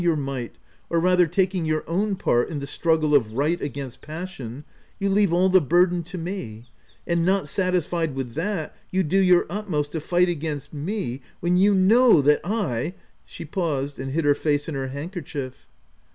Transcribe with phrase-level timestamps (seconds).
[0.03, 0.55] your might—
[0.89, 4.63] or rather taking your own part in the struggle of right against passion—
[4.99, 6.65] you leave all the burden to me;—
[7.05, 11.55] and not satis fied with that, you do your utmost to fight against me— when
[11.55, 12.95] you know that I"
[13.25, 15.67] she paused, and hid her face in her handkerchief.